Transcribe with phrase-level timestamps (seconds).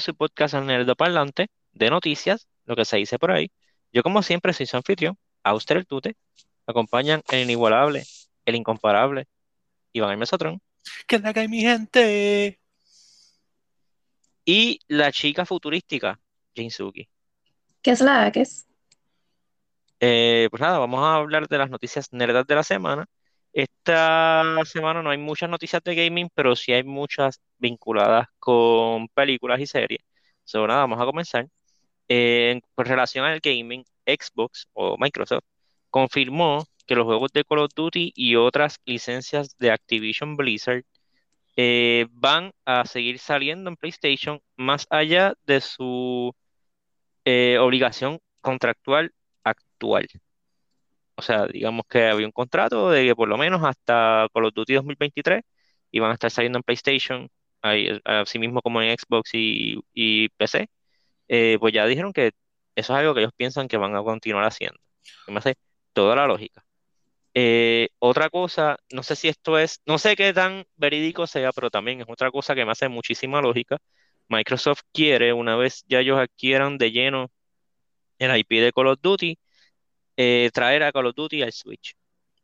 [0.00, 3.50] de su podcast El Nerdo Parlante de noticias, lo que se dice por ahí.
[3.92, 6.16] Yo, como siempre, soy su anfitrión, Auster el Tute.
[6.66, 8.04] Me acompañan el inigualable,
[8.46, 9.28] el incomparable,
[9.92, 10.62] Iván el Mesotrón.
[11.06, 12.58] ¿Qué es la que hay, mi gente?
[14.46, 16.18] Y la chica futurística,
[16.54, 17.06] Jinsuki.
[17.82, 18.66] ¿Qué es la que es?
[20.00, 23.06] Eh, pues nada, vamos a hablar de las noticias nerdas de la semana.
[23.52, 29.60] Esta semana no hay muchas noticias de gaming, pero sí hay muchas vinculadas con películas
[29.60, 30.00] y series.
[30.44, 31.48] So, nada, vamos a comenzar.
[32.08, 35.44] Eh, en relación al gaming, Xbox o Microsoft
[35.90, 40.84] confirmó que los juegos de Call of Duty y otras licencias de Activision Blizzard
[41.56, 46.34] eh, van a seguir saliendo en PlayStation más allá de su
[47.24, 49.12] eh, obligación contractual
[49.44, 50.08] actual.
[51.20, 54.54] O sea, digamos que había un contrato de que por lo menos hasta Call of
[54.54, 55.42] Duty 2023
[55.92, 57.28] iban a estar saliendo en PlayStation,
[57.62, 60.68] ahí, así mismo como en Xbox y, PC.
[61.28, 62.32] Eh, pues ya dijeron que
[62.74, 64.78] eso es algo que ellos piensan que van a continuar haciendo.
[65.28, 65.56] me hace
[65.92, 66.64] toda la lógica.
[67.34, 71.70] Eh, otra cosa, no sé si esto es, no sé qué tan verídico sea, pero
[71.70, 73.78] también es otra cosa que me hace muchísima lógica.
[74.28, 77.30] Microsoft quiere, una vez ya ellos adquieran de lleno
[78.18, 79.38] el IP de Call of Duty,
[80.22, 81.96] eh, traer a Call of Duty al Switch.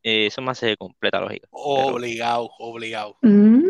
[0.03, 1.47] Eh, eso me hace completa lógica.
[1.51, 3.19] Obligado, obligado.
[3.21, 3.69] Mm.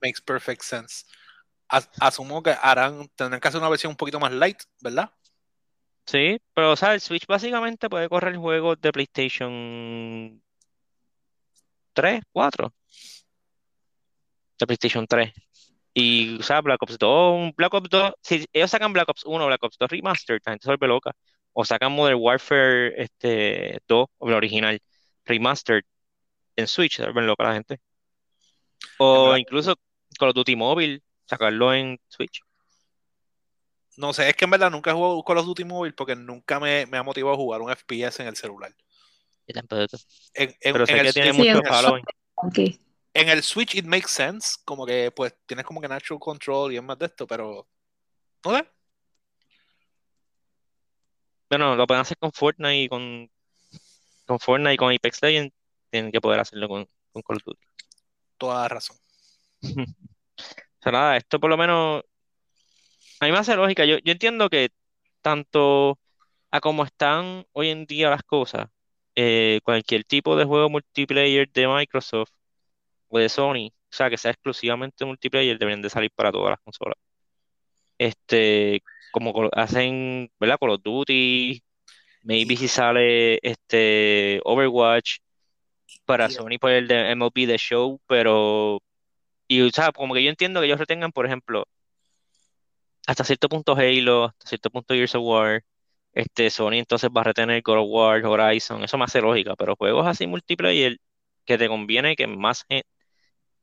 [0.00, 1.04] Makes perfect sense.
[1.68, 5.10] asumo que harán, tendrán que hacer una versión un poquito más light, ¿verdad?
[6.06, 10.40] Sí, pero o sea, el Switch básicamente puede correr juegos de PlayStation
[11.94, 12.72] 3, 4.
[14.60, 15.32] De PlayStation 3.
[15.94, 19.46] Y, o sea, Black Ops 2, Black Ops 2, si ellos sacan Black Ops 1
[19.46, 21.12] Black Ops 2 Remastered, la gente se vuelve loca.
[21.52, 24.80] O sacan Modern Warfare este, 2, o el original,
[25.24, 25.84] Remastered,
[26.56, 27.80] en Switch, vuelve loca la gente.
[28.98, 29.74] O incluso
[30.18, 32.40] Call of Duty Mobile, sacarlo en Switch.
[33.96, 36.58] No sé, es que en verdad nunca he jugado Call of Duty Mobile porque nunca
[36.58, 38.74] me, ha motivado a jugar un FPS en el celular.
[39.46, 42.04] En, Pero sé que tiene mucho following.
[43.14, 46.76] En el Switch it makes sense, como que pues tienes como que natural control y
[46.76, 47.68] es más de esto, pero
[48.44, 48.66] no sé.
[51.52, 53.30] Bueno, lo pueden hacer con Fortnite y con,
[54.24, 55.54] con Fortnite y con Apex Legends,
[55.90, 57.66] tienen que poder hacerlo con, con Call of Duty.
[58.38, 58.96] Toda la razón.
[59.62, 59.86] o
[60.80, 62.04] sea, nada, esto por lo menos
[63.20, 63.84] a mí me hace lógica.
[63.84, 64.70] Yo, yo entiendo que
[65.20, 65.98] tanto
[66.50, 68.68] a como están hoy en día las cosas,
[69.14, 72.30] eh, cualquier tipo de juego multiplayer de Microsoft
[73.08, 76.60] o de Sony, o sea, que sea exclusivamente multiplayer, deberían de salir para todas las
[76.60, 76.96] consolas.
[77.98, 80.58] Este, como hacen, ¿verdad?
[80.60, 81.62] Call of Duty,
[82.24, 85.18] maybe si sale este Overwatch
[86.04, 88.80] para Sony por el de MLB The Show, pero
[89.48, 91.66] y o sea, como que yo entiendo que ellos retengan, por ejemplo,
[93.06, 95.64] hasta cierto punto Halo, hasta cierto punto Gears of War,
[96.12, 99.76] este Sony entonces va a retener God of War, Horizon, eso me hace lógica, pero
[99.76, 100.98] juegos así multiplayer
[101.44, 102.88] que te conviene que más gente,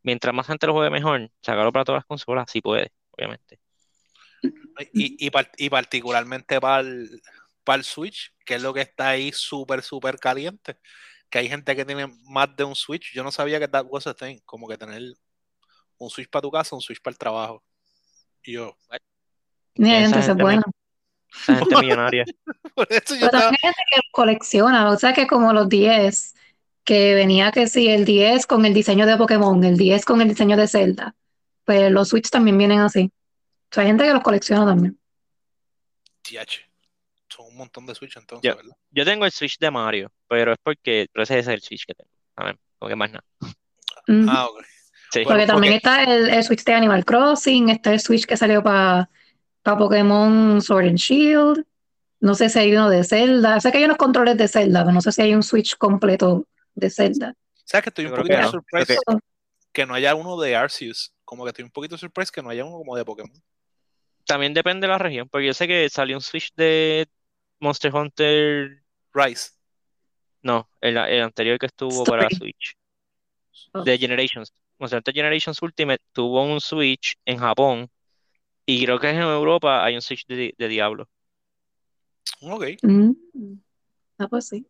[0.04, 3.60] mientras más gente lo juegue mejor, sacarlo para todas las consolas, sí puede, obviamente.
[4.94, 7.22] Y, y, particularmente para el,
[7.64, 10.78] para el Switch, que es lo que está ahí súper, súper caliente.
[11.30, 13.14] Que hay gente que tiene más de un Switch.
[13.14, 14.40] Yo no sabía que that was a thing.
[14.46, 15.02] Como que tener
[15.98, 17.64] un Switch para tu casa, un Switch para el trabajo.
[18.44, 18.76] Y yo.
[19.76, 20.64] Mira, entonces, bueno.
[21.32, 22.26] Esa gente millonaria.
[22.76, 26.36] Pero también hay gente que colecciona, o sea que como los 10,
[26.84, 30.30] que venía que sí, el 10 con el diseño de Pokémon, el 10 con el
[30.30, 31.16] diseño de Zelda,
[31.66, 33.12] pues los Switch también vienen así.
[33.72, 35.00] O sea, hay gente que los colecciona también.
[36.24, 36.68] TH.
[37.28, 38.76] Son un montón de Switch entonces, yo, ¿verdad?
[38.90, 41.94] Yo tengo el Switch de Mario, pero es porque pero ese es el Switch que
[41.94, 42.10] tengo.
[42.36, 43.26] A ver, como que más nada.
[44.28, 44.64] Ah, ok.
[45.12, 45.22] Sí.
[45.24, 49.10] Porque también está el, el, Switch de Animal Crossing, está el Switch que salió para
[49.64, 51.66] para Pokémon Sword and Shield.
[52.20, 53.60] No sé si hay uno de Zelda.
[53.60, 56.46] Sé que hay unos controles de Zelda, pero no sé si hay un Switch completo
[56.76, 57.34] de Zelda.
[57.64, 59.02] ¿Sabes que estoy un poquito sorprendido
[59.72, 61.14] que no haya uno de Arceus?
[61.24, 63.32] Como que estoy un poquito sorprendido que no haya uno como de Pokémon.
[64.26, 67.08] También depende de la región, porque yo sé que salió un Switch de
[67.60, 68.84] Monster Hunter
[69.14, 69.52] Rise.
[70.42, 72.76] No, el, anterior que estuvo para Switch.
[73.84, 74.54] De Generations.
[74.78, 77.90] Monster Hunter Generations Ultimate tuvo un Switch en Japón
[78.66, 81.10] y creo que en Europa hay un Switch de, Diablo.
[82.42, 82.66] Ok.
[82.84, 83.12] Mm.
[84.20, 84.66] Ah, pues sí.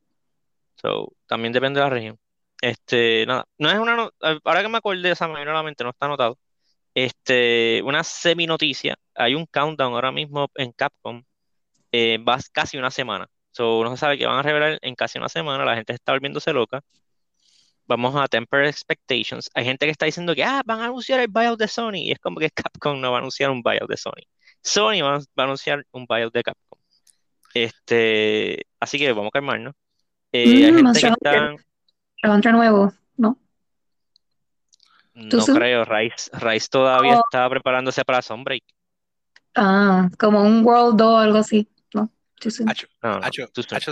[0.76, 2.20] So, también depende de la región.
[2.62, 4.10] Este, nada, no es una,
[4.44, 6.38] ahora que me acordé de esa manera, nuevamente no está anotado.
[6.94, 11.24] Este, una semi noticia, hay un countdown ahora mismo en Capcom,
[11.92, 13.28] eh, va casi una semana.
[13.52, 16.14] So, no se sabe que van a revelar en casi una semana, la gente está
[16.14, 16.82] volviéndose loca.
[17.88, 19.50] vamos a temper expectations.
[19.56, 22.12] Hay gente que está diciendo que ah, van a anunciar el buyout de Sony y
[22.12, 22.50] es como que
[22.82, 24.24] Capcom no va a anunciar un buyout de Sony.
[24.62, 26.80] Sony va, a anunciar un buyout de Capcom.
[27.54, 29.74] Este, así que vamos a calmarnos.
[30.32, 31.56] Eh, hay Mm, gente que está,
[32.24, 32.94] Hunter nuevo,
[35.20, 35.42] ¿no?
[35.42, 35.58] soon?
[35.58, 37.22] creo, Rice, Rice todavía Oh.
[37.26, 38.64] está preparándose para Sunbreak.
[39.56, 42.10] Ah, como un World 2 o algo así, ¿no?
[42.68, 43.28] Hacho, No, no,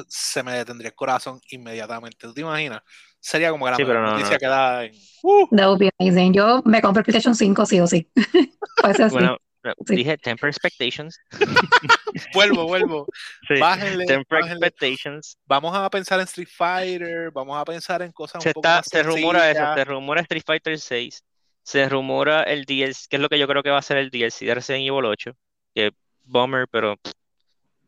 [0.08, 2.18] se me detendría el corazón inmediatamente.
[2.28, 2.82] ¿Tú te imaginas?
[3.20, 4.40] Sería como que la Sí, pero no, noticia no.
[4.40, 4.94] que da en.
[5.24, 5.48] ¡Uh!
[5.56, 6.34] That would be amazing.
[6.34, 8.10] Yo me compro el PlayStation 5 sí o sí.
[8.82, 9.14] Pues así.
[9.14, 9.38] Bueno,
[9.86, 9.96] Sí.
[9.96, 11.20] dije temper expectations.
[12.34, 13.06] Vuelvo, vuelvo.
[13.48, 14.68] Sí, Bájenle, temper bájenle.
[14.68, 15.38] expectations.
[15.46, 18.78] Vamos a pensar en Street Fighter, vamos a pensar en cosas Se, un poco está,
[18.78, 21.24] más se rumora eso, se rumora Street Fighter 6,
[21.64, 24.10] se rumora el DLC, que es lo que yo creo que va a ser el
[24.10, 25.32] DLC de Resident Evil 8,
[25.76, 25.92] que es
[26.24, 26.96] Bummer, pero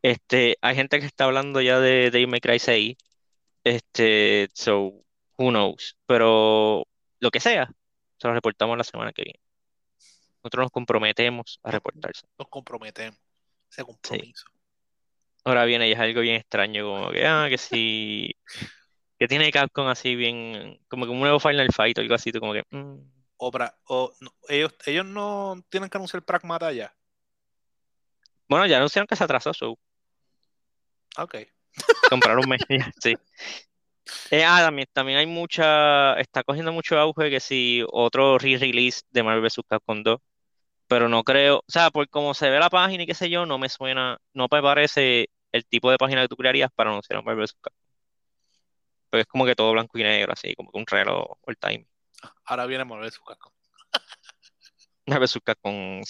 [0.01, 2.95] este, hay gente que está hablando ya de Devil May Cry 6,
[3.63, 4.93] este, so,
[5.37, 6.85] who knows, pero
[7.19, 7.69] lo que sea,
[8.17, 9.39] se lo reportamos la semana que viene.
[10.43, 12.27] Nosotros nos comprometemos a reportarse.
[12.37, 13.19] Nos comprometemos.
[13.71, 14.45] Ese compromiso.
[15.43, 18.35] Ahora viene y es algo bien extraño, como que, ah, que si,
[19.17, 22.39] que tiene Capcom así bien, como que un nuevo Final Fight o algo así, tú
[22.39, 22.97] como que, mm.
[23.37, 26.93] O, pra- o no, ellos, ellos no tienen que anunciar Pragmata ya.
[28.49, 29.77] Bueno, ya anunciaron que se atrasó, so
[31.17, 31.35] Ok.
[32.09, 32.61] compraron un mes,
[33.01, 33.15] sí.
[34.31, 39.23] Eh, ah, también, también hay mucha, está cogiendo mucho auge que si otro re-release de
[39.23, 39.61] Marvel vs.
[39.67, 40.19] Capcom 2,
[40.87, 43.45] pero no creo, o sea, por cómo se ve la página y qué sé yo,
[43.45, 47.19] no me suena, no me parece el tipo de página que tú crearías para anunciar
[47.19, 47.53] un Marvel vs.
[47.61, 47.83] Capcom.
[49.09, 51.87] Porque es como que todo blanco y negro, así, como que un reloj all time.
[52.45, 53.51] Ahora viene Marvel su casco.
[55.07, 55.39] Marvel vs.
[55.43, 56.01] Capcom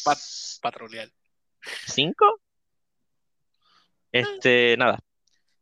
[0.61, 1.09] Patrullar.
[1.87, 2.41] 5.
[4.11, 4.99] Este, nada.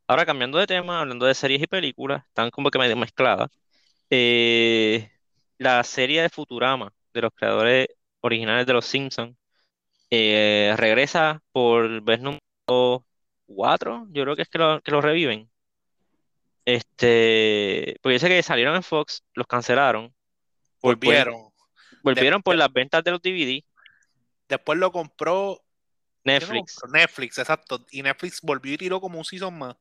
[0.08, 3.50] Ahora cambiando de tema, hablando de series y películas, están como que medio mezcladas.
[4.10, 5.12] Eh,
[5.58, 7.88] la serie de Futurama, de los creadores
[8.22, 9.36] originales de Los Simpsons,
[10.10, 13.06] eh, regresa por vez número
[13.48, 14.08] 4.
[14.12, 15.50] Yo creo que es que lo, que lo reviven.
[16.66, 20.14] Este, porque sé que salieron en Fox, los cancelaron.
[20.80, 21.36] por- por- Volvieron.
[22.04, 23.64] volvieron por las ventas de los DVD.
[24.48, 25.60] Después lo compró
[26.24, 26.76] ¿quién lo Netflix.
[26.76, 27.00] compró?
[27.00, 27.86] Netflix, exacto.
[27.92, 29.76] Y Netflix volvió y tiró como un season más.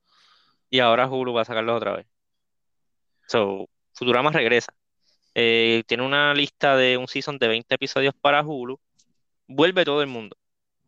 [0.71, 2.07] Y ahora Hulu va a sacarlos otra vez.
[3.29, 4.73] So, Futurama regresa.
[5.35, 8.81] Eh, tiene una lista de un season de 20 episodios para Hulu.
[9.49, 10.37] Vuelve todo el mundo,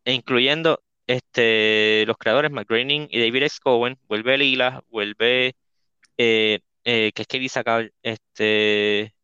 [0.05, 3.61] e incluyendo este, los creadores Matt y David X.
[3.61, 3.99] Cohen.
[4.09, 5.57] Vuelve Lila, vuelve,
[6.19, 9.15] eh, eh, que es que acá, este,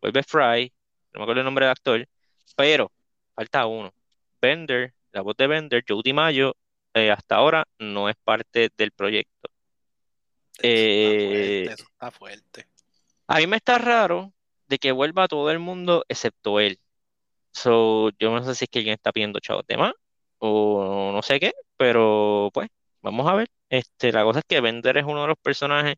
[0.00, 0.72] vuelve Fry,
[1.12, 2.08] no me acuerdo el nombre del actor,
[2.56, 2.92] pero
[3.34, 3.92] falta uno.
[4.40, 6.56] Bender, la voz de Bender, Joe DiMaggio,
[6.94, 9.50] eh, hasta ahora no es parte del proyecto.
[10.60, 12.66] Eh, está fuerte, eso está fuerte.
[13.26, 14.32] A mí me está raro
[14.68, 16.80] de que vuelva todo el mundo excepto él.
[17.52, 19.92] So, yo no sé si es que alguien está pidiendo chavos de más
[20.38, 22.68] o no sé qué, pero pues
[23.00, 23.48] vamos a ver.
[23.68, 25.96] Este, la cosa es que Bender es uno de los personajes,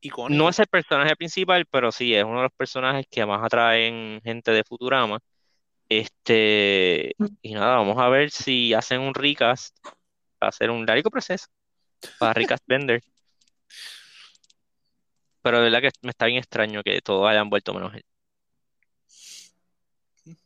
[0.00, 0.36] Icónico.
[0.36, 4.20] no es el personaje principal, pero sí es uno de los personajes que más atraen
[4.24, 5.20] gente de Futurama.
[5.88, 9.76] Este, y nada, vamos a ver si hacen un recast,
[10.42, 11.46] va a ser un largo proceso
[12.18, 13.02] para recast Bender.
[15.48, 18.04] Pero de verdad que me está bien extraño que todos hayan vuelto menos él.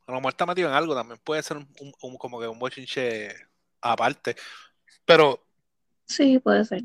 [0.06, 2.46] A lo mejor está metido en algo, también puede ser un, un- un- como que
[2.46, 3.34] un bochinche
[3.80, 4.36] aparte.
[5.06, 5.46] Pero
[6.06, 6.82] Sí, puede ser.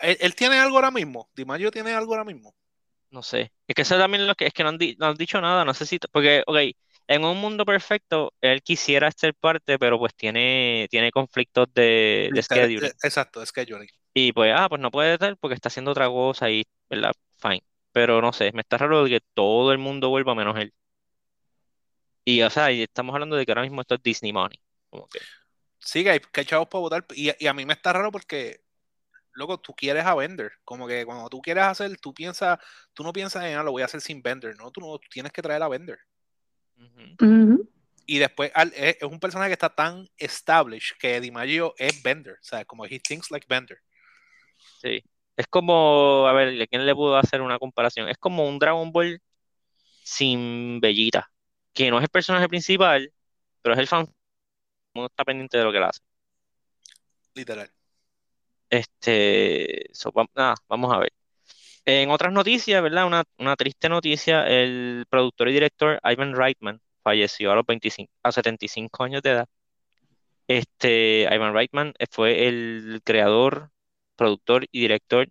[0.00, 1.28] él, él tiene algo ahora mismo.
[1.36, 2.54] Dimaggio tiene algo ahora mismo.
[3.10, 3.52] No sé.
[3.66, 5.40] Es que eso también es lo que es que no han, di- no han dicho
[5.40, 5.64] nada.
[5.64, 5.98] No sé si.
[6.12, 6.56] Porque, ok,
[7.08, 12.42] en un mundo perfecto, él quisiera ser parte, pero pues tiene, tiene conflictos de, de
[12.42, 12.84] scheduling.
[12.84, 13.88] eh, Exacto, scheduling.
[14.14, 17.12] Y pues, ah, pues no puede estar porque está haciendo otra cosa y, ¿verdad?
[17.38, 17.64] Fine.
[17.92, 20.72] Pero no sé, me está raro de que todo el mundo vuelva menos él.
[22.24, 24.60] Y, o sea, y estamos hablando de que ahora mismo esto es Disney Money.
[24.90, 25.20] Como que,
[25.78, 27.06] Sí, que hay, que hay chavos para votar.
[27.14, 28.60] Y, y a mí me está raro porque,
[29.32, 30.52] loco, tú quieres a Bender.
[30.64, 32.58] Como que cuando tú quieres hacer, tú piensas,
[32.92, 34.56] tú no piensas en, ah, lo voy a hacer sin Bender.
[34.56, 35.98] No, tú no, tú tienes que traer a Bender.
[38.06, 42.34] Y después al- es, es un personaje que está tan established que DiMaggio es Bender.
[42.34, 43.78] O sea, como he thinks like Bender.
[44.80, 45.02] Sí.
[45.38, 48.10] Es como, a ver, ¿a quién le puedo hacer una comparación?
[48.10, 49.22] Es como un Dragon Ball
[50.04, 51.30] sin Bellita,
[51.74, 53.12] que no es el personaje principal,
[53.62, 54.08] pero es el fan.
[54.94, 56.00] Uno está pendiente de lo que él hace.
[57.34, 57.70] Literal.
[58.70, 61.12] Este, so, va- nada, vamos a ver.
[61.86, 63.06] En otras noticias, ¿verdad?
[63.06, 68.32] Una, una triste noticia, el productor y director Ivan Reitman falleció a los 25, a
[68.32, 69.48] 75 años de edad.
[70.48, 73.70] Este, Ivan Reitman fue el creador,
[74.18, 75.28] productor y director,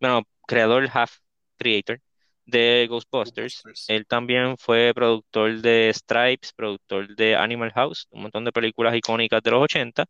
[0.00, 1.16] bueno, creador half
[1.58, 2.00] creator
[2.46, 3.62] de Ghostbusters.
[3.64, 3.86] Ghostbusters.
[3.88, 9.42] Él también fue productor de Stripes, productor de Animal House, un montón de películas icónicas
[9.42, 10.06] de los 80.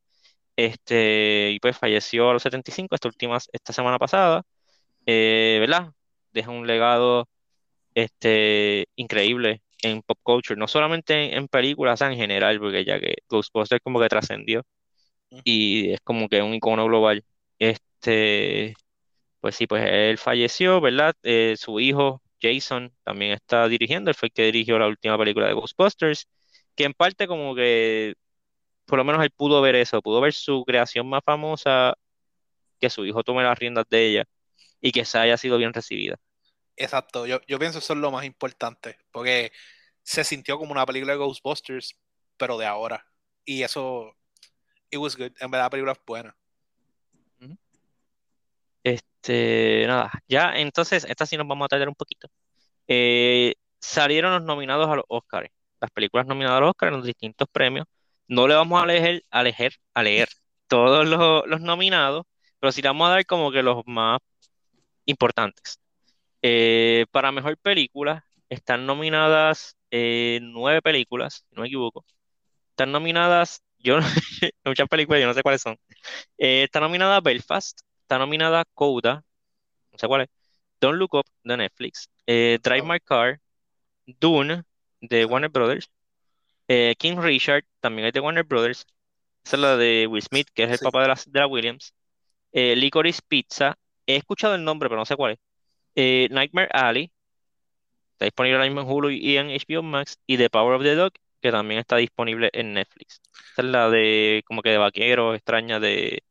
[0.56, 4.42] Este, y pues falleció a los 75, esta última, esta semana pasada.
[5.06, 5.92] Eh, ¿verdad?
[6.32, 7.28] Deja un legado
[7.94, 13.16] este, increíble en pop culture, no solamente en, en películas, en general, porque ya que
[13.28, 14.62] Ghostbusters como que trascendió
[15.44, 17.24] y es como que un icono global.
[17.58, 18.74] Este,
[19.40, 21.14] pues sí, pues él falleció, ¿verdad?
[21.22, 25.46] Eh, su hijo Jason también está dirigiendo, él fue el que dirigió la última película
[25.46, 26.28] de Ghostbusters,
[26.76, 28.14] que en parte como que,
[28.86, 31.94] por lo menos él pudo ver eso, pudo ver su creación más famosa,
[32.80, 34.24] que su hijo tome las riendas de ella
[34.80, 36.16] y que esa haya sido bien recibida.
[36.76, 39.52] Exacto, yo, yo pienso eso es lo más importante, porque
[40.02, 41.98] se sintió como una película de Ghostbusters,
[42.36, 43.06] pero de ahora.
[43.44, 44.16] Y eso,
[44.90, 45.32] it was good.
[45.40, 46.36] En verdad, la película es buena.
[48.84, 52.28] Este, nada, ya entonces, esta sí nos vamos a tardar un poquito.
[52.88, 55.50] Eh, salieron los nominados a los Oscars,
[55.80, 57.86] las películas nominadas a los Oscars en los distintos premios.
[58.28, 60.28] No le vamos a leer, a leer, a leer
[60.68, 62.24] todos los, los nominados,
[62.60, 64.20] pero sí le vamos a dar como que los más
[65.06, 65.80] importantes.
[66.42, 72.04] Eh, para mejor película están nominadas eh, nueve películas, si no me equivoco.
[72.70, 73.98] Están nominadas, yo
[74.64, 75.78] muchas películas, yo no sé cuáles son.
[76.38, 77.80] Eh, está nominada Belfast,
[78.14, 79.24] está nominada Coda,
[79.92, 80.28] no sé cuál es.
[80.80, 82.86] Don't Look Up de Netflix, eh, Drive Oh.
[82.86, 83.40] My Car,
[84.06, 84.62] Dune
[85.00, 85.24] de.
[85.24, 85.90] Warner Brothers,
[86.68, 88.86] eh, King Richard también es de Warner Brothers.
[89.44, 90.84] Esa es la de Will Smith, que es el Sí.
[90.84, 91.92] papá de la, de la Williams.
[92.52, 95.38] Eh, Licorice Pizza, he escuchado el nombre, pero no sé cuál es.
[95.96, 97.10] Eh, Nightmare Alley,
[98.12, 100.18] está disponible ahora mismo en Hulu y en HBO Max.
[100.26, 103.20] Y The Power of the Dog, que también está disponible en Netflix.
[103.52, 106.22] Esa es la de como que de vaqueros extraña de,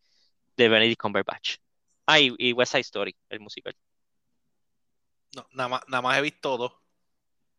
[0.58, 1.58] de Benedict Cumberbatch.
[2.06, 3.76] Ah, y, y West Side Story, el musical.
[5.36, 6.74] No, nada más, nada más he visto dos.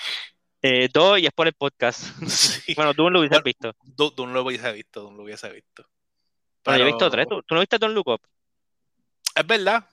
[0.62, 2.04] Eh, dos y es por el podcast.
[2.28, 2.74] Sí.
[2.76, 4.12] Bueno, tú lo hubieses Bueno, visto.
[4.16, 5.88] Dune lo hubiese visto, Dune lo hubiese visto.
[6.66, 7.28] Bueno, yo he visto Pero- tres.
[7.30, 8.22] ¿Tú, tú no viste Don't Look Up?
[9.36, 9.88] Es verdad.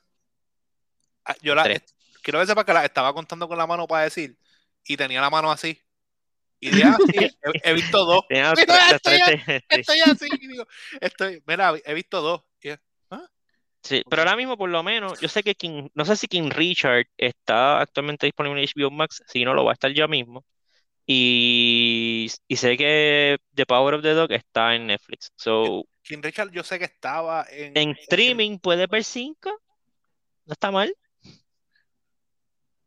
[1.24, 1.94] Ah, Yo la, Tres.
[2.22, 4.36] quiero que sepa que la estaba contando con la mano para decir
[4.84, 5.80] y tenía la mano así.
[6.58, 8.24] Y dije, ah, sí, he, he visto dos.
[8.28, 9.20] Mira, estoy,
[9.68, 10.28] estoy así.
[10.40, 10.66] digo,
[11.00, 12.42] estoy, mira, he visto dos.
[13.86, 16.50] Sí, pero ahora mismo por lo menos, yo sé que King, no sé si King
[16.50, 20.44] Richard está actualmente disponible en HBO Max, si no lo va a estar ya mismo.
[21.06, 25.30] Y, y sé que The Power of the Dog está en Netflix.
[25.36, 29.62] So, King Richard, yo sé que estaba en, en streaming puede ver 5,
[30.46, 30.92] no está mal.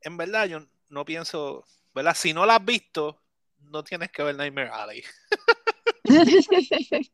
[0.02, 1.64] En verdad, yo no pienso,
[1.94, 2.14] ¿verdad?
[2.14, 3.24] Si no la has visto,
[3.60, 5.02] no tienes que ver Nightmare Alley.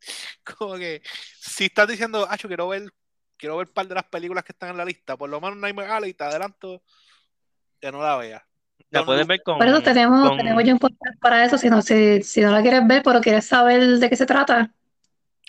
[0.58, 1.00] Como que
[1.38, 2.92] si estás diciendo, ah, yo quiero ver,
[3.40, 5.56] quiero ver un par de las películas que están en la lista, por lo menos
[5.56, 6.82] Nightmare Alley, te adelanto
[7.80, 8.42] que no la veas.
[8.90, 11.56] La puedes ver con, Por eso tenemos, con- tenemos ya un podcast para eso.
[11.56, 14.72] Si no, si, si no la quieres ver, pero quieres saber de qué se trata,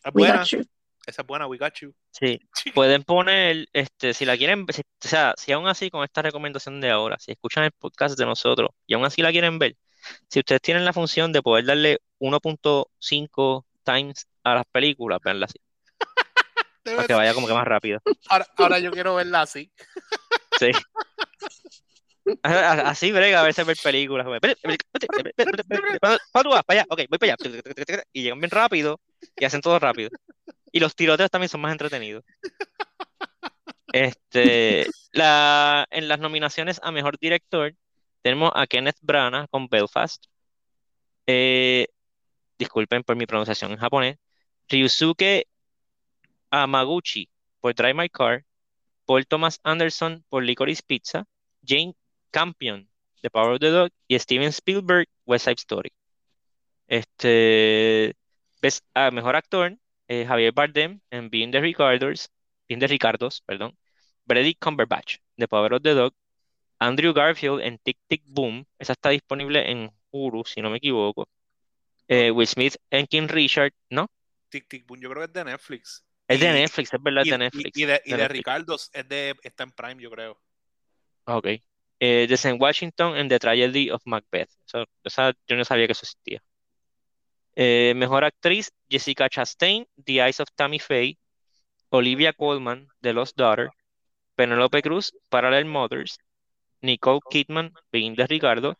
[0.03, 0.61] Es we buena, got you.
[1.07, 1.93] esa es buena, we got you.
[2.11, 2.39] Sí,
[2.73, 6.79] pueden poner, este, si la quieren, si- o sea, si aún así con esta recomendación
[6.81, 9.75] de ahora, si escuchan el podcast de nosotros y aún así la quieren ver,
[10.29, 15.59] si ustedes tienen la función de poder darle 1.5 times a las películas, veanla así,
[16.83, 17.99] para que vaya como que más rápido.
[18.29, 19.71] Ahora, ahora yo quiero verla así.
[20.59, 20.71] Sí.
[22.43, 24.25] Así brega a veces ver películas.
[24.27, 24.37] güey.
[24.37, 26.63] Espérate, espérate, espérate, espérate, espérate, ¿Cuándo cuándo tú vas?
[26.63, 26.87] Para allá.
[26.89, 28.03] Ok, voy para allá.
[28.13, 28.99] Y llegan bien rápido
[29.35, 30.09] y hacen todo rápido.
[30.71, 32.23] Y los tiroteos también son más entretenidos.
[33.91, 37.73] Este, la, en las nominaciones a mejor director
[38.21, 40.25] tenemos a Kenneth Branagh con Belfast.
[41.27, 41.87] Eh,
[42.57, 44.17] disculpen por mi pronunciación en japonés.
[44.69, 45.47] Ryusuke
[46.51, 47.29] Amaguchi
[47.59, 48.45] por Drive My Car.
[49.05, 51.25] Paul Thomas Anderson por Licorice Pizza.
[51.65, 51.95] Jane
[52.31, 52.87] Campion
[53.21, 55.91] de Power of the Dog y Steven Spielberg West Side Story.
[56.87, 58.15] Este,
[58.61, 59.77] ves a mejor actor
[60.27, 62.29] Javier Bardem en Being the Ricardos,
[62.67, 63.77] Being the Ricardos, perdón.
[64.25, 66.13] Benedict Cumberbatch de Power of the Dog.
[66.79, 71.29] Andrew Garfield en Tic Tic Boom, esa está disponible en Hulu, si no me equivoco.
[72.07, 74.09] Eh, Will Smith en King Richard, ¿no?
[74.49, 76.03] Tic Tic Boom, yo creo que es de Netflix.
[76.33, 77.77] Es de Netflix, es verdad, es de Netflix.
[77.77, 78.27] y de, y de de.
[78.27, 80.41] Ricardos es de, está en Prime, yo creo.
[81.25, 81.47] Ok.
[81.99, 84.49] Eh, Denzel Washington en The Tragedy of Macbeth.
[85.03, 86.41] Esa- yo no sabía que eso existía.
[87.55, 91.17] Eh, mejor actriz, Jessica Chastain, The Eyes of Tammy Faye.
[91.89, 93.69] Olivia Colman, The Lost Daughter.
[94.35, 96.17] Penelope Cruz, Parallel Mothers.
[96.81, 98.75] Nicole Kidman, Being the Ricardo.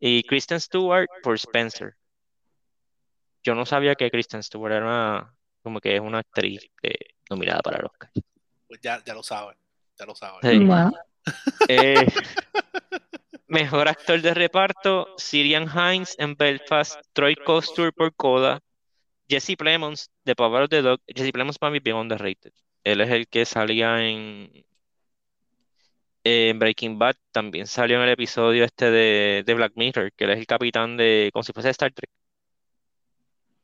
[0.00, 1.94] Y Kristen Stewart por Spencer.
[3.44, 7.60] Yo no sabía que Kristen Stewart era una- como que es una actriz eh, nominada
[7.60, 8.10] para el Oscar.
[8.66, 9.56] Pues ya, ya lo saben,
[9.98, 10.40] ya lo saben.
[10.42, 11.34] Sí.
[11.68, 12.06] Eh,
[13.48, 18.60] mejor actor de reparto, Sirian Hines en Belfast, Troy Costur por Coda,
[19.28, 21.00] Jesse Plemons de Power of the Dog.
[21.06, 22.52] Jesse Plemons para mí bien underrated.
[22.84, 24.64] Él es el que salía en,
[26.24, 27.16] en Breaking Bad.
[27.32, 30.96] También salió en el episodio este de, de Black Mirror, que él es el capitán
[30.96, 32.10] de, como si fuese Star Trek.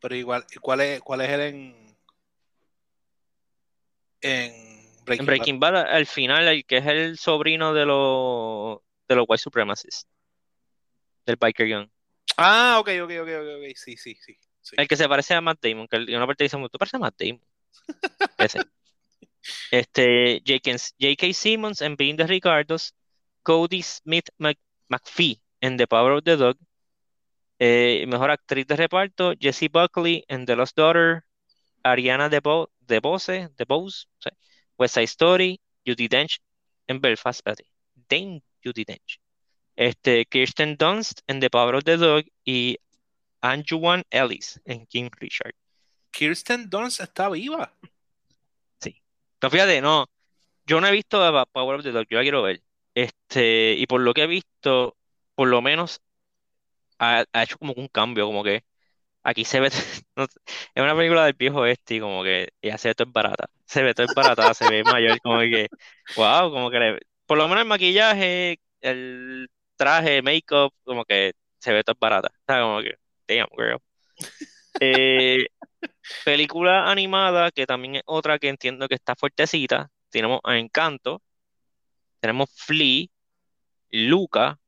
[0.01, 1.84] Pero igual, ¿cuál es, cuál es él en,
[4.25, 4.53] en
[5.05, 9.27] Breaking, En Breaking Bad, al final, el que es el sobrino de los de los
[9.29, 10.09] White Supremacists,
[11.27, 11.91] del Biker Gun.
[12.37, 13.77] Ah, ok, ok, ok, ok.
[13.77, 14.37] Sí, sí, sí.
[14.63, 14.77] sí.
[14.79, 16.99] El que se parece a Matt Damon, que en una parte dice, tú pareces a
[16.99, 17.41] Matt Damon.
[18.39, 18.61] Ese.
[19.71, 21.33] Este, J.K.
[21.35, 22.95] Simmons en Being the Ricardos,
[23.43, 26.57] Cody Smith Mc- McPhee en The Power of the Dog,
[27.59, 31.25] eh, mejor actriz de reparto, Jessie Buckley en The Lost Daughter,
[31.83, 32.31] Ariana
[32.87, 34.33] DeBo DeBose, DeBose, o sea,
[34.79, 36.41] West Side Story, Judi Dench
[36.87, 39.21] en Belfast, espérate, Dame Judi Dench,
[39.77, 42.79] este, Kirsten Dunst en The Power of the Dog y
[43.41, 45.55] Anjuan Ellis en King Richard.
[46.11, 47.73] Kirsten Dunst está viva.
[49.43, 50.07] No, fíjate, no,
[50.67, 52.63] yo no he visto a Power of the Dog, yo la quiero ver.
[52.95, 54.97] Este, y por lo que he visto,
[55.35, 56.01] por lo menos
[56.99, 58.65] ha, ha hecho como un cambio, como que
[59.25, 59.69] aquí se ve,
[60.17, 60.31] es
[60.77, 63.83] una película del viejo este y como que ella se ve todo es barata, se
[63.83, 65.69] ve todo es barata, se ve mayor, como que,
[66.17, 71.83] wow, como que por lo menos el maquillaje, el traje, make-up, como que se ve
[71.83, 73.81] todo es barata, o como que, damn, girl.
[74.81, 75.47] Eh,
[76.25, 81.23] película animada, que también es otra que entiendo que está fuertecita, tenemos a Encanto,
[82.21, 83.07] tenemos Flea,
[83.91, 84.59] Luca,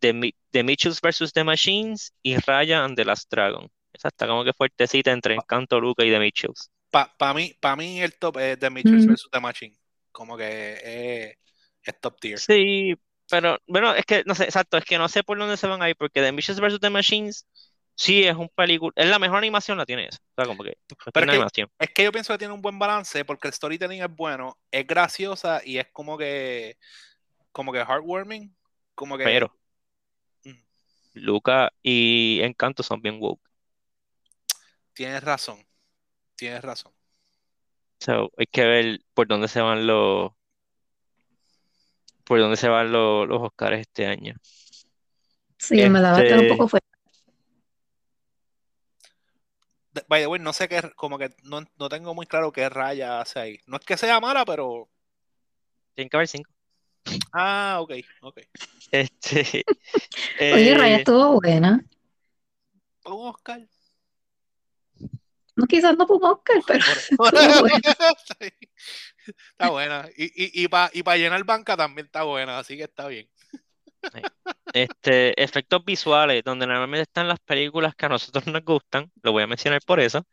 [0.00, 1.32] The, The Mitchells vs.
[1.32, 3.70] The Machines y Raya and the Last Dragon.
[3.98, 6.70] Esa está como que fuertecita entre Encanto, Luca y The Mitchells.
[6.90, 9.10] Para mí, pa mí el top es The Mitchells Mm.
[9.12, 9.28] vs.
[9.32, 9.76] The Machine.
[10.12, 11.36] Como que es,
[11.82, 12.38] es top tier.
[12.38, 12.94] Sí,
[13.28, 15.82] pero bueno, es que no sé, exacto, es que no sé por dónde se van
[15.82, 16.80] a ir, porque The Mitchells vs.
[16.80, 17.46] The Machines
[17.96, 20.18] sí es un película, es la mejor animación la tiene esa.
[20.18, 20.76] O sea, como que es
[21.12, 21.68] Pero es que- animación.
[21.80, 24.86] Es que yo pienso que tiene un buen balance porque el storytelling es bueno, es
[24.86, 26.76] graciosa y es como que
[27.50, 28.54] como que heartwarming,
[28.94, 29.52] como que Pero
[30.44, 30.52] Mm.
[31.14, 33.42] Luca y Encanto son bien woke.
[34.98, 35.64] Tienes razón.
[36.34, 36.92] Tienes razón.
[38.00, 40.32] So, hay que ver por dónde se van los
[42.24, 44.34] por dónde se van los, los Oscars este año.
[45.56, 46.88] Sí, en verdad va a estar un Este- poco fuerte.
[50.08, 53.20] By the way, no sé qué, como que no, no tengo muy claro qué raya
[53.20, 53.60] hace ahí.
[53.66, 54.88] No es que sea mala, pero.
[55.94, 56.50] Tienen que haber cinco.
[57.32, 58.40] Ah, ok, ok.
[58.90, 59.64] Este,
[60.40, 61.84] Oye, eh, Raya estuvo buena.
[63.04, 63.66] Un Oscar.
[65.58, 66.84] No, quizás no por Oscar, pero.
[68.40, 68.52] Sí.
[69.50, 70.08] Está buena.
[70.16, 73.28] Y, y, y para y pa llenar banca también está buena, así que está bien.
[74.72, 79.42] este, efectos visuales, donde normalmente están las películas que a nosotros nos gustan, lo voy
[79.42, 80.24] a mencionar por eso.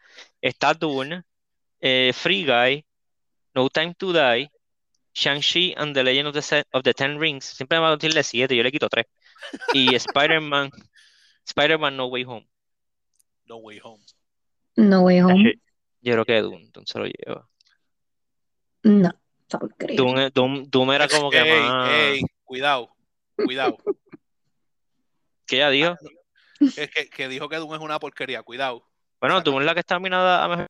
[0.41, 1.23] Está Dune,
[1.81, 2.85] eh, Free Guy,
[3.55, 4.51] No Time to Die,
[5.13, 7.45] Shang-Chi and the Legend of the, Se- of the Ten Rings.
[7.45, 9.07] Siempre me va a decirle siete, yo le quito tres.
[9.73, 10.71] Y Spider-Man,
[11.45, 12.47] Spider-Man No Way Home.
[13.47, 14.03] No Way Home.
[14.75, 15.53] No Way Home.
[16.01, 17.47] Yo creo que Dune, entonces lo lleva.
[18.83, 19.09] No,
[19.41, 19.97] está porquería.
[19.97, 21.89] Doom, Doom- Doom era como que Ey, más.
[21.91, 22.95] ey, cuidado,
[23.35, 23.77] cuidado.
[25.47, 25.95] ¿Qué ella dijo?
[26.59, 28.87] Es que, que dijo que Doom es una porquería, cuidado.
[29.19, 29.41] Bueno.
[29.41, 30.67] Doom es la que está nominada a mejor.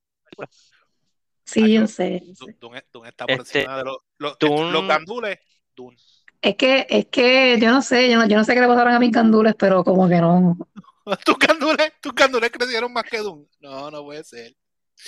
[1.43, 2.21] Sí, yo sé.
[2.25, 2.45] yo sé.
[2.45, 5.39] Doom, Doom es- Doom está por Este, encima de los, los, Doom- los gandules.
[5.75, 5.95] Doom.
[6.41, 8.93] Es que, es que yo no sé, yo no, yo no sé qué le pasaron
[8.93, 10.57] a mis candules, pero como que no,
[11.25, 13.45] ¿Tus gandules, tus gandules crecieron más que Doom?
[13.59, 14.55] No, no puede ser.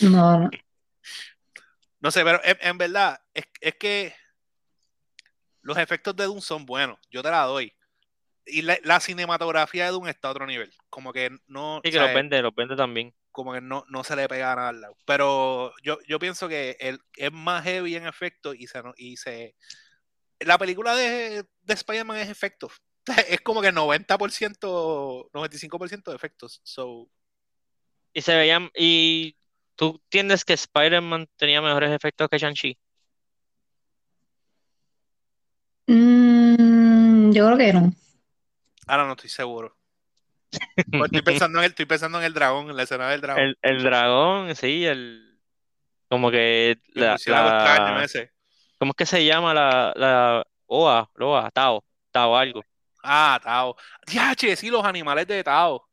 [0.02, 0.50] no, no.
[2.00, 4.14] No sé, pero en, en verdad, es, es que
[5.62, 7.00] los efectos de Doom son buenos.
[7.10, 7.74] Yo te la doy.
[8.46, 10.72] Y la, la cinematografía de Doom está a otro nivel.
[10.90, 11.82] Como que no.
[11.84, 13.14] Sí, o que los vende, los vende también.
[13.32, 14.96] como que no, no se le pega nada al lado.
[15.06, 19.18] Pero yo, yo pienso que el, es más heavy en efecto y se, no- y
[19.18, 19.56] se
[20.40, 22.74] la película de, de Spider-Man es efectos.
[23.30, 26.62] Es como que 90%, 95% de efectos.
[26.64, 27.10] So,
[28.14, 28.70] Y se veían.
[28.76, 29.36] Y
[29.76, 32.78] tú entiendes que Spider-Man tenía mejores efectos que Shang-Chi.
[35.88, 37.94] Mm, yo creo que no.
[38.88, 39.76] ahora no estoy seguro.
[40.78, 43.44] Estoy pensando en el, estoy pensando en el dragón, en la escena del dragón.
[43.44, 45.40] El, el dragón, sí, el.
[46.10, 46.80] Como que.
[46.94, 48.08] La, la-.
[48.80, 49.94] ¿Cómo es que se llama la.
[49.96, 52.64] la Oa, Loa, Tao, Tao algo.
[53.10, 53.76] Ah, Tao.
[54.06, 55.88] Diache, sí, los animales de Tao.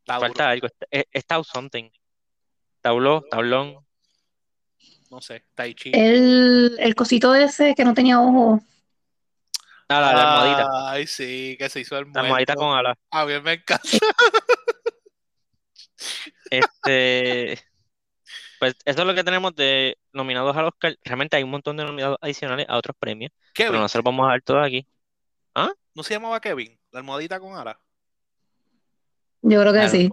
[0.00, 0.26] Está duro.
[0.28, 0.68] Falta algo.
[0.90, 1.90] Es, es Tao something.
[2.80, 3.76] Taulo, Taulón.
[5.10, 5.92] no sé, Tai Chi.
[5.94, 8.62] El, el cosito ese que no tenía ojos.
[9.88, 10.90] Ah, la, la almohadita.
[10.90, 12.96] Ay, sí, que se hizo el La almohadita con alas.
[13.10, 13.88] A mí me encanta.
[16.50, 17.58] Este,
[18.58, 20.96] pues eso es lo que tenemos de nominados al Oscar.
[21.04, 24.30] Realmente hay un montón de nominados adicionales a otros premios, pero Kevin, nosotros vamos a
[24.32, 24.86] dar todos aquí.
[25.94, 26.78] ¿No se llamaba Kevin?
[26.90, 27.76] La almohadita con alas.
[29.42, 29.90] Yo creo que Claro.
[29.90, 30.10] sí.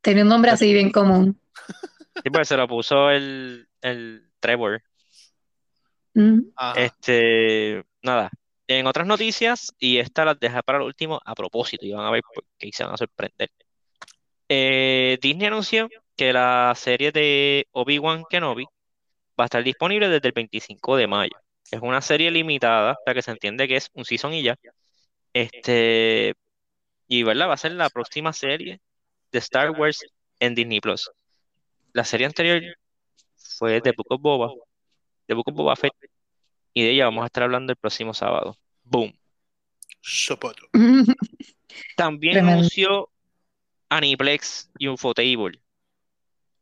[0.00, 1.40] Tenía un nombre así bien común.
[2.22, 4.80] Sí, porque se lo puso el, el Trevor.
[6.14, 6.40] Mm.
[6.54, 6.80] Ajá.
[6.80, 8.30] Este, nada.
[8.68, 12.12] En otras noticias, y esta las dejé para el último a propósito, y van a
[12.12, 12.22] ver
[12.56, 13.50] qué se van a sorprender.
[14.48, 18.64] Eh, Disney anunció que la serie de Obi-Wan Kenobi
[19.38, 21.36] va a estar disponible desde el 25 de mayo.
[21.70, 24.56] Es una serie limitada, para que se entiende que es un season y ya.
[25.34, 26.34] Este,
[27.06, 28.80] y verdad, va a ser la próxima serie
[29.30, 30.00] de Star Wars
[30.40, 31.10] en Disney Plus.
[31.92, 32.62] La serie anterior
[33.36, 34.52] fue The Book of Boba,
[35.26, 35.92] The Book of Boba Fett,
[36.72, 38.56] y de ella vamos a estar hablando el próximo sábado.
[38.84, 39.12] Boom.
[40.00, 40.66] Sopoto.
[41.96, 42.58] También Tremendo.
[42.58, 43.10] anunció
[43.90, 45.60] Aniplex y Ufotable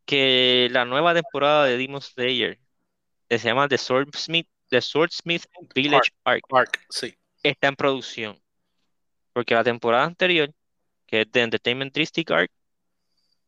[0.04, 2.58] que la nueva temporada de Demon Slayer,
[3.28, 7.14] que se llama The Swordsmith, The Swordsmith Village Arc, Park, sí.
[7.42, 8.41] está en producción.
[9.32, 10.52] Porque la temporada anterior,
[11.06, 12.50] que es The Entertainment District Arc,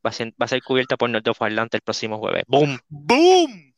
[0.04, 2.44] va a ser, va a ser cubierta por North of Atlanta el próximo jueves.
[2.46, 2.78] ¡Boom!
[2.88, 3.74] ¡Boom!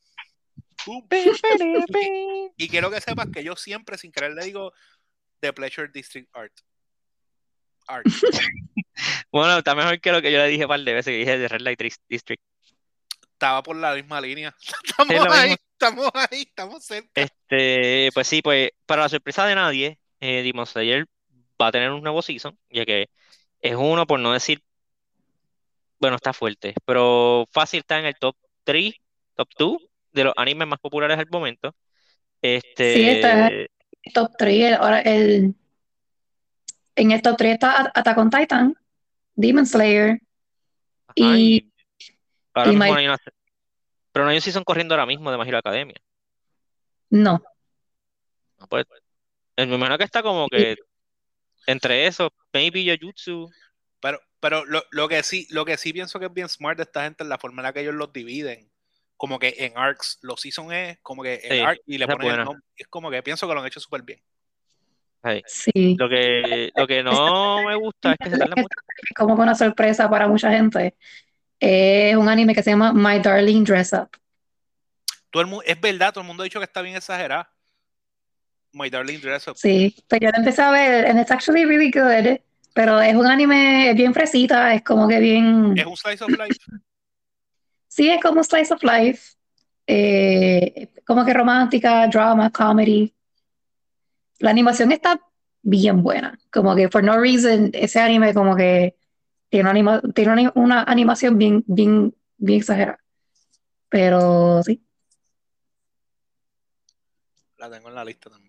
[0.87, 1.07] ¡Boom!
[2.57, 4.73] Y quiero que sepas que yo siempre, sin querer, le digo
[5.41, 6.53] The Pleasure District Art.
[7.89, 8.07] Art.
[9.31, 11.37] Bueno, está mejor que lo que yo le dije un par de veces que dije
[11.39, 12.43] de Red Light Dis- District.
[13.33, 14.57] Estaba por la misma línea.
[14.85, 15.57] Estamos ahí, mismo.
[15.73, 17.11] estamos ahí, estamos cerca.
[17.15, 21.07] Este, pues sí, pues para la sorpresa de nadie, eh, Demon Slayer
[21.61, 23.09] va a tener un nuevo season, ya que
[23.61, 24.63] es uno, por no decir,
[25.99, 28.95] bueno, está fuerte, pero fácil está en el top 3,
[29.35, 29.77] top 2
[30.13, 31.75] de los animes más populares al momento.
[32.43, 33.51] Este, Sí, está.
[34.15, 34.75] Top 3.
[34.75, 35.55] Ahora el,
[36.95, 38.75] en el top 3 está Attack on Titan,
[39.35, 40.21] Demon Slayer.
[41.09, 41.71] ajá, y-
[42.55, 43.19] My- no una-
[44.13, 45.97] pero no hay un season corriendo ahora mismo de My Hero Academia.
[47.11, 47.43] No.
[48.59, 48.87] No, pues,
[49.57, 50.77] me imagino que está como que
[51.67, 53.51] entre esos, maybe Jujutsu.
[54.01, 56.85] Pero, pero lo, lo que sí, lo que sí pienso que es bien smart de
[56.85, 58.71] esta gente es la forma en la que ellos los dividen.
[59.17, 62.31] Como que en arcs, los season es como que en Sí, arc y le ponen
[62.31, 62.63] el nombre.
[62.77, 64.23] Es como que pienso que lo han hecho súper bien.
[65.47, 65.97] Sí.
[65.99, 68.69] Lo que, lo que no me gusta es que se tarda mucho.
[69.17, 70.95] Como que una sorpresa para mucha gente.
[71.59, 74.11] Es un anime que se llama My Darling Dress Up.
[75.31, 77.47] Todo el es verdad, todo el mundo ha dicho que está bien exagerado.
[78.77, 79.57] My Darling Dress Up.
[79.57, 82.39] Sí, pues yo lo empecé a ver, and it's actually really good.
[82.75, 85.75] Pero es un anime bien fresita, es como que bien.
[85.79, 86.59] Es un slice of life.
[87.89, 89.33] Sí, es como slice of life.
[89.89, 93.15] eh, como que romántica, drama, comedy.
[94.41, 95.19] La animación está
[95.63, 96.39] bien buena.
[96.53, 98.97] Como que for no reason, ese anime como que
[99.49, 102.99] tiene una, anima- tiene una, una animación bien, bien, bien exagerada.
[103.89, 104.83] Pero sí.
[107.59, 108.46] La tengo en la lista también.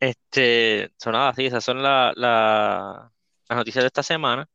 [0.00, 3.12] Este, nada, sí, esas son la- la-
[3.48, 4.48] las noticias de esta semana.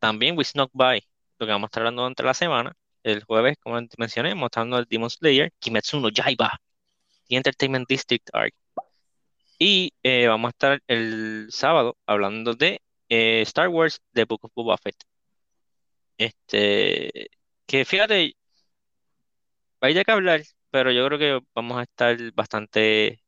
[0.00, 1.02] También We Snuck By,
[1.38, 2.74] lo que vamos a estar hablando entre la semana.
[3.02, 6.60] El jueves, como mencioné, mostrando el Demon Slayer, Kimetsu no Yaiba,
[7.28, 8.54] y Entertainment District Arc.
[9.58, 14.52] Y eh, vamos a estar el sábado hablando de eh, Star Wars, The Book of
[14.54, 14.96] Boba Fett.
[16.18, 17.30] Este,
[17.66, 18.34] que fíjate,
[19.80, 23.22] vaya que hablar, pero yo creo que vamos a estar bastante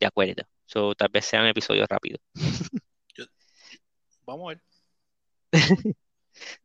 [0.00, 0.42] de acuerdo.
[0.66, 2.20] So, tal vez sean episodios rápidos.
[4.26, 4.62] Vamos a ver.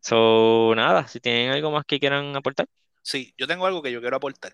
[0.02, 2.68] So, nada, si tienen algo más que quieran aportar.
[3.02, 4.54] Sí, yo tengo algo que yo quiero aportar.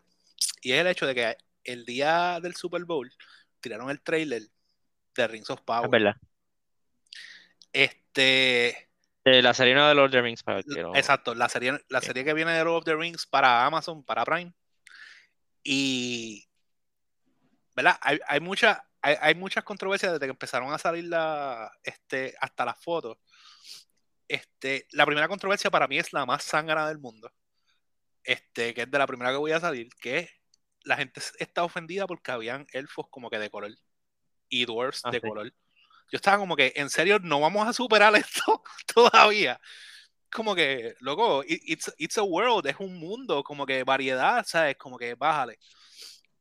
[0.61, 3.11] Y es el hecho de que el día del Super Bowl
[3.59, 4.43] tiraron el trailer
[5.15, 5.89] de Rings of Es Power.
[5.89, 6.15] verdad.
[7.73, 8.89] Este,
[9.25, 11.99] Eh, la serie de Lord of the Rings para el no- exacto, la serie, la
[12.01, 14.53] serie que viene de Lord of the Rings para Amazon, para Prime.
[15.63, 16.47] Y,
[17.77, 17.97] ¿verdad?
[18.01, 22.65] Hay, hay, mucha- hay, hay muchas controversias desde que empezaron a salir la, este, hasta
[22.65, 23.17] las fotos.
[24.27, 27.31] Este, la primera controversia para mí es la más sangrana del mundo.
[28.23, 30.29] Este, que es de la primera que voy a salir, que
[30.83, 33.71] la gente está ofendida porque habían elfos como que de color
[34.49, 35.27] y dwarfs Ah, de sí.
[35.27, 35.53] color.
[36.11, 38.63] Yo estaba como que, en serio, no vamos a superar esto
[38.93, 39.59] todavía.
[40.31, 44.75] Como que, loco, it- it's, it's a world, es un mundo, como que variedad, ¿sabes?
[44.77, 45.59] Como que bájale.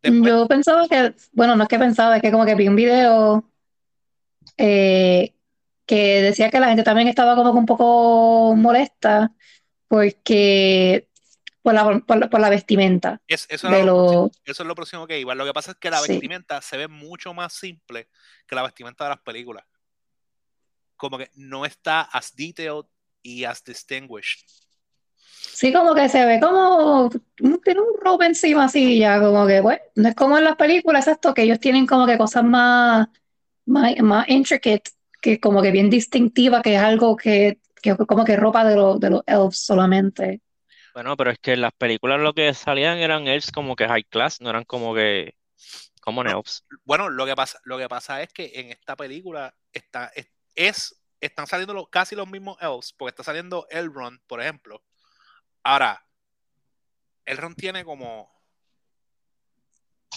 [0.02, 2.76] Después, Yo pensaba que, bueno, no es que pensaba, es que como que vi un
[2.76, 3.50] video
[4.56, 5.34] eh,
[5.86, 9.32] que decía que la gente también estaba como que un poco molesta
[9.88, 11.08] porque
[11.62, 13.20] por la, por la, por la vestimenta.
[13.26, 15.34] Es- eso, De lo eso es lo próximo que iba.
[15.34, 16.12] Lo que pasa es que la Sí.
[16.12, 18.08] vestimenta se ve mucho más simple
[18.46, 19.64] que la vestimenta de las películas.
[20.96, 22.86] Como que no está as detailed
[23.22, 24.46] y as distinguished.
[25.56, 27.08] Sí, como que se ve como
[27.64, 31.06] tiene un robe encima así ya, como que bueno, no es como en las películas,
[31.06, 33.08] exacto, que ellos tienen como que cosas más,
[33.64, 34.82] más, más intricate,
[35.18, 39.00] que como que bien distintiva, que es algo que, que como que ropa de, los
[39.00, 40.42] de los elves solamente.
[40.92, 44.04] Bueno, pero es que en las películas lo que salían eran elves como que high
[44.04, 45.36] class, no eran como que
[46.02, 46.32] common No.
[46.32, 46.66] elves.
[46.84, 51.02] Bueno, lo que pasa, lo que pasa es que en esta película está, es, es-
[51.18, 54.82] están saliendo los- casi los mismos elves, porque está saliendo Elrond, por ejemplo.
[55.68, 56.00] Ahora,
[57.24, 58.30] Elrond tiene como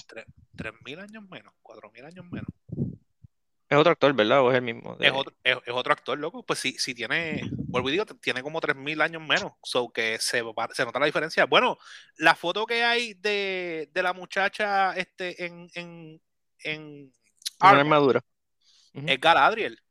[0.08, 2.48] tre- 3.000 años menos, 4.000 años menos.
[3.68, 4.42] Es otro actor, ¿verdad?
[4.42, 4.96] ¿O es el mismo?
[4.98, 6.46] de- Es otro, es, es otro actor, loco.
[6.46, 9.54] Pues sí, sí tiene, vuelvo y digo, tiene como 3.000 años menos.
[9.64, 11.46] So que se, nota la diferencia.
[11.46, 11.80] Bueno,
[12.18, 16.22] la foto que hay de, de la muchacha este, en, en,
[16.64, 17.12] en
[17.60, 18.24] armadura.
[18.94, 19.82] es Galadriel.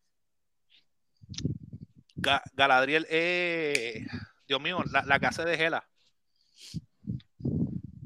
[2.17, 4.07] Ga- Galadriel es,
[4.49, 5.87] Dios mío, la, la hace de Hela.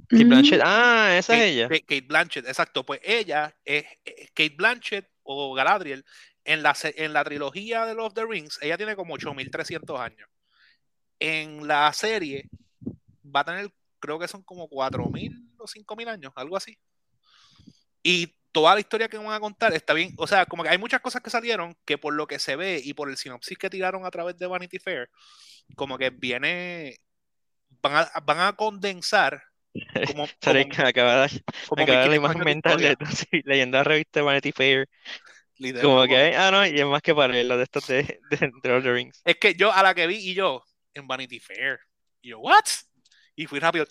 [0.08, 0.60] Kate Mm, Blanchett.
[0.64, 1.68] Ah, esa es ella.
[1.68, 2.84] Kate- Kate Blanchett, exacto.
[2.84, 6.04] Pues ella es es Kate Blanchett o Galadriel.
[6.44, 10.28] En la, en la trilogía de Lord of the Rings, ella tiene como 8300 años.
[11.20, 12.48] En la serie
[13.24, 16.76] va a tener, creo que son como 4000 o 5000 años, algo así.
[18.02, 20.12] Y toda la historia que van a contar está bien.
[20.18, 22.80] O sea, como que hay muchas cosas que salieron que por lo que se ve
[22.84, 25.10] y por el sinopsis que tiraron a través de Vanity Fair,
[25.76, 26.98] como que viene.
[27.80, 29.42] Van a, van a condensar
[30.06, 31.26] como, Sorry, como- acaba
[31.66, 34.88] como acaba la 1500 imagen mental de sí, leyenda de revista de Vanity Fair.
[35.56, 38.36] literal, Como que, ah, no, y es más que para lo de estos de, de,
[38.62, 39.22] de the Rings.
[39.24, 40.62] Es que yo a la que vi y yo
[40.94, 41.80] en Vanity Fair.
[42.20, 42.64] Y yo, ¿what?
[43.34, 43.86] Y fui rápido.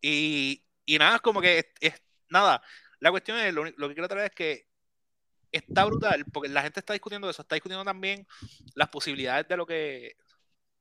[0.00, 2.02] Y, y nada, como que es, es-
[2.32, 2.62] nada.
[3.00, 4.66] La cuestión es, lo, que quiero traer es que
[5.52, 8.26] está brutal, porque la gente está discutiendo eso, está discutiendo también
[8.74, 10.16] las posibilidades de lo que,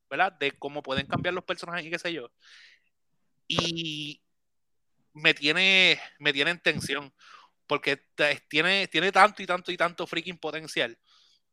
[0.10, 0.34] ¿verdad?
[0.34, 2.32] De cómo pueden cambiar los personajes y qué sé yo.
[3.48, 4.22] Y
[5.14, 7.14] me tiene, me tiene en tensión,
[7.68, 7.98] porque
[8.48, 10.98] tiene, tiene tanto y tanto y tanto freaking potencial.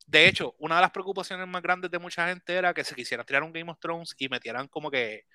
[0.06, 3.26] De hecho, una de las preocupaciones más grandes de mucha gente era que se quisieran
[3.26, 5.26] tirar un Game of Thrones y metieran como que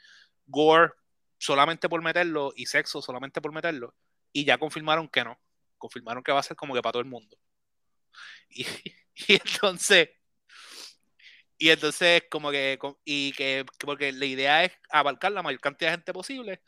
[0.47, 0.93] gore
[1.37, 3.95] solamente por meterlo y sexo solamente por meterlo.
[4.33, 5.39] Y ya confirmaron que no.
[5.77, 7.37] Confirmaron que va a ser como que para todo el mundo.
[8.49, 8.65] Y,
[9.27, 10.09] entonces,
[11.57, 15.91] y entonces como que, y que, que porque la idea es abarcar la mayor cantidad
[15.91, 16.61] de gente posible.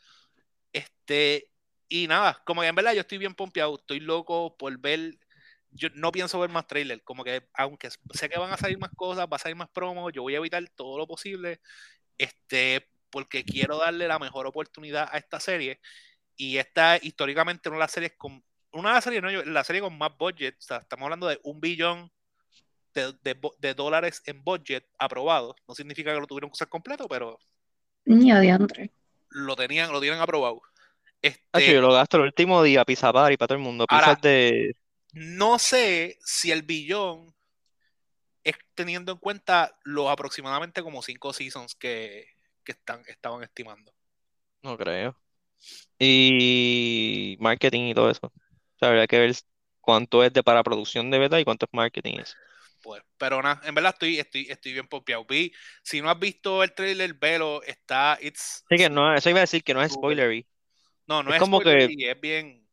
[0.72, 1.50] Este,
[1.88, 5.18] y nada, como que en verdad yo estoy bien pompeado, estoy loco por ver
[5.76, 8.90] yo no pienso ver más trailers, como que aunque sé que van a salir más
[8.96, 11.60] cosas, va a salir más promos, yo voy a evitar todo lo posible,
[12.18, 15.80] este, porque quiero darle la mejor oportunidad a esta serie.
[16.36, 19.64] Y esta históricamente una de las series con, una de las series, no, yo- la
[19.64, 22.10] serie con más budget, o sea, estamos hablando de un billón
[22.94, 23.14] de,
[23.58, 25.54] de dólares en budget aprobado.
[25.68, 27.38] No significa que lo tuvieron que usar completo, pero
[28.04, 28.90] Ni adiantre.
[29.30, 30.60] lo tenían, lo tienen aprobado.
[30.62, 30.68] Ah,
[31.22, 33.84] Este, yo lo gasto el último día, pizza party para todo el mundo.
[33.88, 34.76] Ahora- de.
[35.12, 37.34] No sé si el billón
[38.44, 42.26] es teniendo en cuenta los aproximadamente como cinco seasons que,
[42.62, 43.92] que están, estaban estimando.
[44.62, 45.16] No creo.
[45.98, 48.26] Y marketing y todo eso.
[48.26, 49.34] O sea, habría que ver
[49.80, 52.18] cuánto es de para producción de beta y cuánto es marketing.
[52.20, 52.34] Eso.
[52.82, 55.24] Pues, pero nada, en verdad estoy, estoy, estoy bien pompeado.
[55.24, 59.38] Vi, si no has visto el trailer, velo, está, it's, Así que no, eso iba
[59.38, 60.46] a decir que no es spoilery.
[61.06, 62.66] no, no es es, como que- es bien,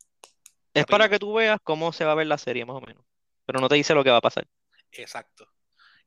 [0.76, 3.04] Es para que tú veas cómo se va a ver la serie, más o menos.
[3.46, 4.48] Pero no te dice lo que va a pasar.
[4.92, 5.48] exacto.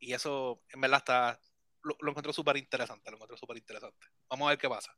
[0.01, 1.41] Y eso, en verdad, está,
[1.83, 4.07] lo, lo encuentro súper interesante, lo encuentro súper interesante.
[4.29, 4.97] Vamos a ver qué pasa.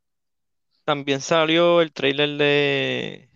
[0.89, 3.29] También salió el trailer de,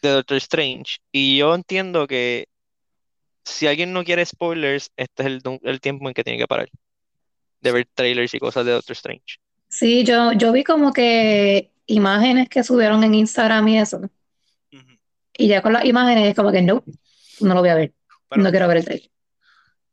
[0.00, 0.96] de Doctor Strange.
[1.12, 2.48] Y yo entiendo que
[3.44, 6.70] si alguien no quiere spoilers, este es el, el tiempo en que tiene que parar.
[7.60, 9.36] De ver trailers y cosas de Doctor Strange.
[9.68, 14.00] Sí, yo, yo vi como que imágenes que subieron en Instagram y eso.
[15.36, 16.82] Y ya con las imágenes, como que no,
[17.40, 17.92] no lo voy a ver.
[18.30, 19.10] Pero, No quiero ver el trailer.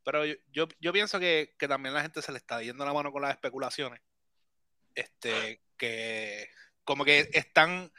[0.06, 2.94] Pero yo, yo, yo pienso que, que también la gente se le está yendo la
[2.94, 4.00] mano con las especulaciones.
[4.96, 6.50] Este, que
[6.84, 7.92] como que están,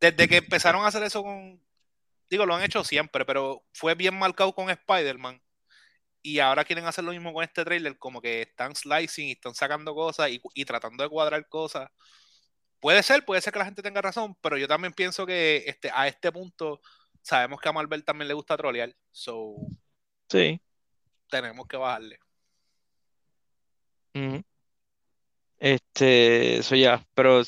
[0.00, 1.62] desde que empezaron a hacer eso con,
[2.30, 5.42] digo, lo han hecho siempre, pero fue bien marcado con Spider-Man.
[6.22, 9.54] Y ahora quieren hacer lo mismo con este trailer, como que están slicing y están
[9.54, 11.90] sacando cosas y, y tratando de cuadrar cosas.
[12.78, 15.90] Puede ser, puede ser que la gente tenga razón, pero yo también pienso que este,
[15.92, 16.80] a este punto
[17.22, 19.54] sabemos que a Marvel también le gusta trolear, so
[20.30, 20.60] Sí.
[21.28, 22.18] tenemos que bajarle.
[24.14, 24.42] Ujú.
[25.60, 27.42] Este, eso ya, pero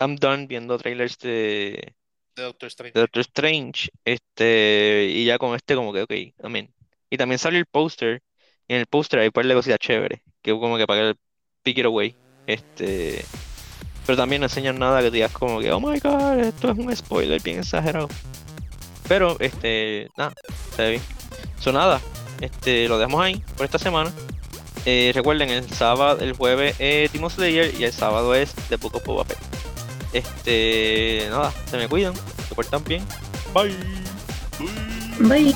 [0.00, 1.94] I'm done viendo trailers de,
[2.36, 2.92] De Doctor Strange.
[2.94, 3.90] de Doctor Strange.
[4.04, 6.12] Este, y ya con este, como que, ok,
[6.44, 6.74] amén.
[7.08, 8.22] Y también salió el póster.
[8.68, 11.18] Y en el póster hay un par de cositas chéveres, que como que para que
[11.62, 12.14] pick it away.
[12.46, 13.24] Este,
[14.06, 16.94] pero también no enseñan nada que digas como que, oh my god, esto es un
[16.96, 18.08] spoiler bien exagerado.
[19.08, 20.32] Pero, este, nada,
[20.78, 21.02] ve bien.
[21.60, 22.00] So, nada,
[22.40, 24.12] este, lo dejamos ahí por esta semana.
[24.86, 28.96] Eh, recuerden, el sábado, el jueves es Demon Slayer y el sábado es The Book
[28.96, 29.26] of Boba.
[30.12, 32.14] Este, nada, se me cuidan,
[32.48, 33.04] se portan bien.
[33.54, 33.76] Bye.
[35.20, 35.54] Bye.